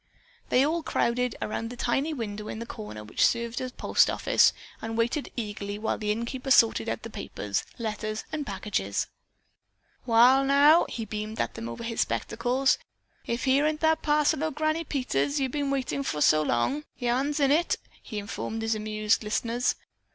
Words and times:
They 0.49 0.65
all 0.65 0.81
crowded 0.81 1.35
around 1.43 1.69
the 1.69 1.77
tiny 1.77 2.11
window 2.11 2.47
in 2.47 2.57
the 2.57 2.65
corner 2.65 3.03
which 3.03 3.23
served 3.23 3.61
as 3.61 3.71
postoffice 3.71 4.51
and 4.81 4.97
waited 4.97 5.31
eagerly 5.37 5.77
while 5.77 5.99
the 5.99 6.11
innkeeper 6.11 6.49
sorted 6.49 6.89
out 6.89 7.03
the 7.03 7.11
papers, 7.11 7.63
letters 7.77 8.23
and 8.31 8.43
packages. 8.47 9.05
"Wall, 10.07 10.43
now," 10.43 10.87
he 10.89 11.05
beamed 11.05 11.39
at 11.39 11.53
them 11.53 11.69
over 11.69 11.83
his 11.83 12.01
spectacles, 12.01 12.79
"if 13.27 13.43
here 13.43 13.67
ain't 13.67 13.81
that 13.81 14.01
parcel 14.01 14.43
ol' 14.43 14.49
Granny 14.49 14.83
Peters 14.83 15.37
been 15.37 15.69
waitin' 15.69 16.01
fer 16.01 16.19
so 16.21 16.41
long. 16.41 16.83
Yarn's 16.97 17.39
in 17.39 17.51
it," 17.51 17.75
he 18.01 18.17
informed 18.17 18.63
his 18.63 18.73
amused 18.73 19.23
listeners. 19.23 19.75